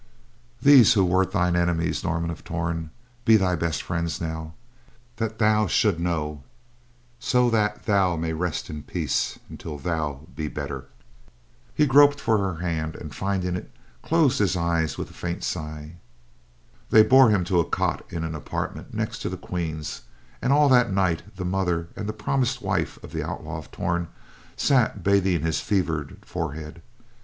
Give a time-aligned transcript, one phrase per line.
[0.59, 2.89] These who were thine enemies, Norman of Torn,
[3.23, 6.41] be thy best friends now—that thou should know,
[7.19, 10.85] so that thou may rest in peace until thou be better."
[11.75, 13.69] He groped for her hand, and, finding it,
[14.01, 15.97] closed his eyes with a faint sigh.
[16.89, 20.01] They bore him to a cot in an apartment next the Queen's,
[20.41, 24.07] and all that night the mother and the promised wife of the Outlaw of Torn
[24.57, 26.81] sat bathing his fevered forehead.